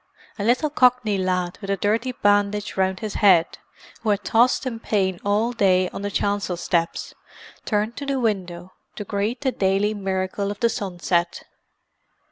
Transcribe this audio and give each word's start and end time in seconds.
A 0.39 0.43
little 0.43 0.71
Cockney 0.71 1.19
lad 1.19 1.59
with 1.61 1.69
a 1.69 1.77
dirty 1.77 2.11
bandage 2.11 2.75
round 2.75 3.01
his 3.01 3.13
head, 3.21 3.59
who 4.01 4.09
had 4.09 4.23
tossed 4.23 4.65
in 4.65 4.79
pain 4.79 5.19
all 5.23 5.51
day 5.51 5.89
on 5.89 6.01
the 6.01 6.09
chancel 6.09 6.57
steps, 6.57 7.13
turned 7.65 7.95
to 7.97 8.07
the 8.07 8.19
window 8.19 8.71
to 8.95 9.03
greet 9.03 9.41
the 9.41 9.51
daily 9.51 9.93
miracle 9.93 10.49
of 10.49 10.59
the 10.59 10.69
sunset. 10.69 11.43